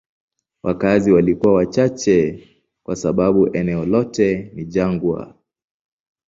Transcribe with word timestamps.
Wakazi 0.63 1.11
walikuwa 1.11 1.53
wachache 1.53 2.47
kwa 2.83 2.95
sababu 2.95 3.55
eneo 3.57 3.85
lote 3.85 4.51
ni 4.53 4.65
jangwa. 4.65 5.35